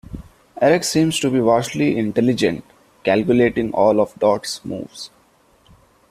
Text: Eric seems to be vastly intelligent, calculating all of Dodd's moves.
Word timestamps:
Eric 0.59 0.83
seems 0.83 1.19
to 1.19 1.29
be 1.29 1.39
vastly 1.39 1.95
intelligent, 1.95 2.63
calculating 3.03 3.71
all 3.71 4.01
of 4.01 4.15
Dodd's 4.17 4.59
moves. 4.65 5.11